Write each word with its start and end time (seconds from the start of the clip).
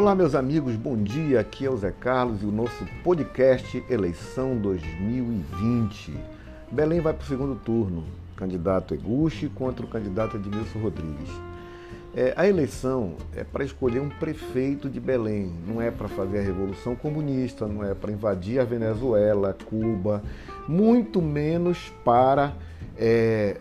Olá, 0.00 0.14
meus 0.14 0.34
amigos, 0.34 0.76
bom 0.76 0.96
dia. 0.96 1.40
Aqui 1.40 1.66
é 1.66 1.70
o 1.70 1.76
Zé 1.76 1.92
Carlos 1.92 2.42
e 2.42 2.46
o 2.46 2.50
nosso 2.50 2.86
podcast 3.04 3.84
Eleição 3.86 4.56
2020. 4.56 6.16
Belém 6.72 7.02
vai 7.02 7.12
para 7.12 7.22
o 7.22 7.26
segundo 7.26 7.54
turno. 7.54 8.06
Candidato 8.34 8.94
Eguchi 8.94 9.50
contra 9.50 9.84
o 9.84 9.88
candidato 9.90 10.38
Edmilson 10.38 10.78
Rodrigues. 10.78 11.28
É, 12.16 12.32
a 12.34 12.48
eleição 12.48 13.16
é 13.36 13.44
para 13.44 13.62
escolher 13.62 14.00
um 14.00 14.08
prefeito 14.08 14.88
de 14.88 14.98
Belém, 14.98 15.52
não 15.68 15.82
é 15.82 15.90
para 15.90 16.08
fazer 16.08 16.38
a 16.38 16.42
revolução 16.42 16.96
comunista, 16.96 17.66
não 17.66 17.84
é 17.84 17.92
para 17.92 18.10
invadir 18.10 18.58
a 18.58 18.64
Venezuela, 18.64 19.54
Cuba, 19.66 20.22
muito 20.66 21.20
menos 21.20 21.92
para 22.02 22.54
é, 22.96 23.58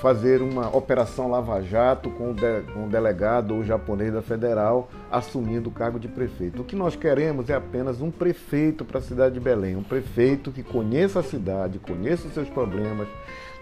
fazer 0.00 0.42
uma 0.42 0.74
operação 0.74 1.30
lava-jato 1.30 2.10
com, 2.10 2.34
com 2.72 2.86
o 2.86 2.88
delegado 2.88 3.54
ou 3.54 3.64
japonês 3.64 4.12
da 4.12 4.22
federal 4.22 4.88
assumindo 5.10 5.68
o 5.68 5.72
cargo 5.72 5.98
de 5.98 6.08
prefeito. 6.08 6.62
O 6.62 6.64
que 6.64 6.76
nós 6.76 6.96
queremos 6.96 7.50
é 7.50 7.54
apenas 7.54 8.00
um 8.00 8.10
prefeito 8.10 8.84
para 8.84 8.98
a 8.98 9.02
cidade 9.02 9.34
de 9.34 9.40
Belém, 9.40 9.76
um 9.76 9.82
prefeito 9.82 10.50
que 10.50 10.62
conheça 10.62 11.20
a 11.20 11.22
cidade, 11.22 11.78
conheça 11.78 12.26
os 12.26 12.34
seus 12.34 12.48
problemas, 12.48 13.08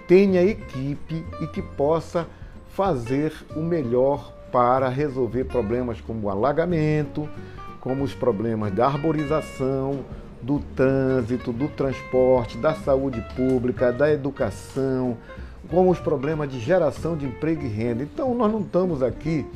tenha 0.06 0.42
equipe 0.42 1.25
e 1.41 1.47
que 1.48 1.62
possa 1.62 2.27
fazer 2.69 3.33
o 3.56 3.61
melhor 3.61 4.33
para 4.53 4.89
resolver 4.89 5.45
problemas 5.45 6.00
como 6.00 6.27
o 6.27 6.30
alagamento, 6.30 7.28
como 7.80 8.05
os 8.05 8.14
problemas 8.14 8.73
da 8.73 8.87
arborização, 8.87 10.05
do 10.41 10.61
trânsito, 10.77 11.53
do 11.53 11.69
transporte, 11.69 12.56
da 12.59 12.75
saúde 12.75 13.20
pública, 13.34 13.92
da 13.92 14.11
educação, 14.12 15.16
com 15.70 15.88
os 15.88 15.98
problemas 15.98 16.50
de 16.50 16.58
geração 16.58 17.16
de 17.16 17.27
emprego 17.27 17.64
e 17.64 17.68
renda. 17.68 18.02
Então, 18.02 18.34
nós 18.34 18.50
não 18.50 18.60
estamos 18.60 19.02
aqui 19.02 19.47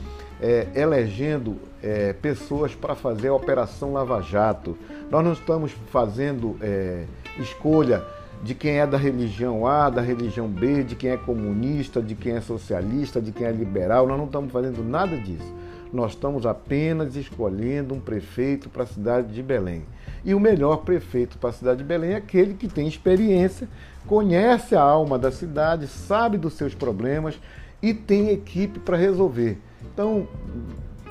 é, 0.41 0.67
elegendo 0.75 1.57
é, 1.83 2.13
pessoas 2.13 2.75
para 2.75 2.95
fazer 2.95 3.29
a 3.29 3.35
Operação 3.35 3.93
Lava 3.93 4.21
Jato. 4.21 4.77
Nós 5.11 5.25
não 5.25 5.33
estamos 5.33 5.73
fazendo 5.91 6.57
é, 6.61 7.05
escolha 7.39 8.05
de 8.43 8.55
quem 8.55 8.81
é 8.81 8.87
da 8.87 8.99
religião 8.99 9.67
A, 9.67 9.89
da 9.89 10.03
religião 10.03 10.49
B, 10.49 10.83
de 10.83 10.97
quem 10.97 11.11
é 11.11 11.17
comunista, 11.17 12.03
de 12.03 12.15
quem 12.15 12.35
é 12.35 12.41
socialista, 12.41 13.21
de 13.21 13.31
quem 13.31 13.47
é 13.47 13.53
liberal. 13.53 14.07
Nós 14.07 14.19
não 14.19 14.27
estamos 14.27 14.53
fazendo 14.53 14.83
nada 14.83 15.17
disso. 15.17 15.62
Nós 15.93 16.13
estamos 16.13 16.47
apenas 16.47 17.17
escolhendo 17.17 17.95
um 17.95 18.01
prefeito 18.01 18.71
para 18.71 18.85
a 18.85 18.87
cidade 18.87 19.33
de 19.33 19.43
Belém. 19.43 19.85
E 20.25 20.35
o 20.35 20.41
melhor 20.41 20.79
prefeito 20.79 21.37
para 21.37 21.51
a 21.51 21.53
cidade 21.53 21.79
de 21.79 21.85
Belém 21.85 22.13
é 22.13 22.17
aquele 22.17 22.55
que 22.55 22.69
tem 22.69 22.89
experiência, 22.89 23.69
conhece 24.07 24.75
a 24.75 24.81
alma 24.81 25.19
da 25.19 25.31
cidade, 25.31 25.87
sabe 25.87 26.39
dos 26.39 26.55
seus 26.55 26.75
problemas 26.75 27.39
e 27.83 27.93
tem 27.93 28.31
equipe 28.31 28.79
para 28.79 28.97
resolver. 28.97 29.59
Então, 29.93 30.27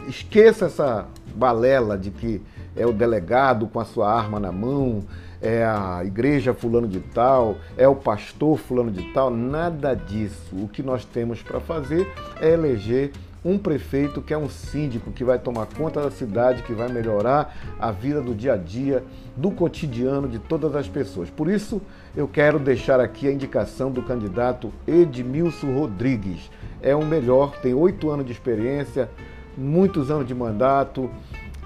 esqueça 0.07 0.65
essa 0.65 1.07
balela 1.35 1.97
de 1.97 2.09
que 2.09 2.41
é 2.75 2.85
o 2.85 2.93
delegado 2.93 3.67
com 3.67 3.79
a 3.79 3.85
sua 3.85 4.11
arma 4.11 4.39
na 4.39 4.51
mão, 4.51 5.03
é 5.41 5.63
a 5.63 6.01
igreja 6.05 6.53
fulano 6.53 6.87
de 6.87 6.99
tal, 6.99 7.57
é 7.77 7.87
o 7.87 7.95
pastor 7.95 8.57
fulano 8.57 8.91
de 8.91 9.03
tal, 9.11 9.29
nada 9.29 9.93
disso. 9.93 10.55
O 10.55 10.67
que 10.67 10.81
nós 10.81 11.03
temos 11.03 11.41
para 11.41 11.59
fazer 11.59 12.07
é 12.39 12.53
eleger 12.53 13.11
um 13.43 13.57
prefeito 13.57 14.21
que 14.21 14.33
é 14.33 14.37
um 14.37 14.49
síndico 14.49 15.11
que 15.11 15.23
vai 15.23 15.39
tomar 15.39 15.65
conta 15.65 16.01
da 16.01 16.11
cidade, 16.11 16.61
que 16.63 16.73
vai 16.73 16.89
melhorar 16.89 17.55
a 17.79 17.91
vida 17.91 18.21
do 18.21 18.35
dia 18.35 18.53
a 18.53 18.57
dia, 18.57 19.03
do 19.35 19.49
cotidiano 19.49 20.27
de 20.27 20.37
todas 20.37 20.75
as 20.75 20.87
pessoas. 20.87 21.29
Por 21.29 21.49
isso, 21.49 21.81
eu 22.15 22.27
quero 22.27 22.59
deixar 22.59 22.99
aqui 22.99 23.27
a 23.27 23.31
indicação 23.31 23.91
do 23.91 24.03
candidato 24.03 24.71
Edmilson 24.87 25.73
Rodrigues. 25.73 26.51
É 26.81 26.95
o 26.95 27.03
melhor, 27.03 27.57
tem 27.61 27.73
oito 27.73 28.09
anos 28.11 28.25
de 28.25 28.31
experiência, 28.31 29.09
muitos 29.57 30.11
anos 30.11 30.27
de 30.27 30.35
mandato, 30.35 31.09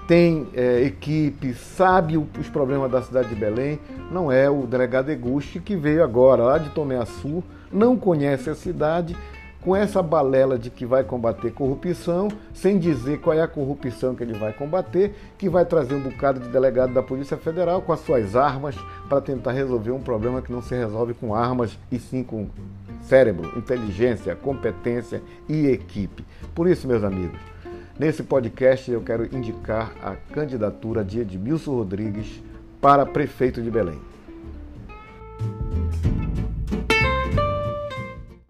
tem 0.08 0.46
é, 0.54 0.82
equipe, 0.82 1.52
sabe 1.52 2.16
os 2.16 2.48
problemas 2.48 2.90
da 2.90 3.02
cidade 3.02 3.28
de 3.28 3.34
Belém. 3.34 3.78
Não 4.10 4.30
é 4.30 4.48
o 4.48 4.66
delegado 4.66 5.10
Eguchi 5.10 5.60
que 5.60 5.76
veio 5.76 6.02
agora 6.02 6.42
lá 6.42 6.58
de 6.58 6.70
Tomé 6.70 6.96
Açu, 6.96 7.42
não 7.72 7.96
conhece 7.96 8.48
a 8.48 8.54
cidade 8.54 9.16
com 9.66 9.74
essa 9.74 10.00
balela 10.00 10.56
de 10.56 10.70
que 10.70 10.86
vai 10.86 11.02
combater 11.02 11.50
corrupção, 11.50 12.28
sem 12.54 12.78
dizer 12.78 13.18
qual 13.18 13.36
é 13.36 13.42
a 13.42 13.48
corrupção 13.48 14.14
que 14.14 14.22
ele 14.22 14.32
vai 14.32 14.52
combater, 14.52 15.12
que 15.36 15.48
vai 15.48 15.64
trazer 15.64 15.96
um 15.96 16.02
bocado 16.02 16.38
de 16.38 16.48
delegado 16.50 16.94
da 16.94 17.02
Polícia 17.02 17.36
Federal 17.36 17.82
com 17.82 17.92
as 17.92 17.98
suas 17.98 18.36
armas 18.36 18.76
para 19.08 19.20
tentar 19.20 19.50
resolver 19.50 19.90
um 19.90 20.00
problema 20.00 20.40
que 20.40 20.52
não 20.52 20.62
se 20.62 20.72
resolve 20.72 21.14
com 21.14 21.34
armas 21.34 21.76
e 21.90 21.98
sim 21.98 22.22
com 22.22 22.46
cérebro, 23.00 23.58
inteligência, 23.58 24.36
competência 24.36 25.20
e 25.48 25.66
equipe. 25.66 26.24
Por 26.54 26.68
isso, 26.68 26.86
meus 26.86 27.02
amigos, 27.02 27.40
nesse 27.98 28.22
podcast 28.22 28.88
eu 28.88 29.00
quero 29.00 29.24
indicar 29.36 29.92
a 30.00 30.14
candidatura 30.32 31.02
de 31.02 31.18
Edmilson 31.18 31.72
Rodrigues 31.72 32.40
para 32.80 33.04
prefeito 33.04 33.60
de 33.60 33.68
Belém. 33.68 33.98